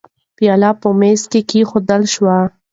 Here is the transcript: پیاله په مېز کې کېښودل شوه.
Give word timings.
پیاله 0.37 0.71
په 0.81 0.89
مېز 0.99 1.21
کې 1.31 1.41
کېښودل 1.49 2.03
شوه. 2.13 2.37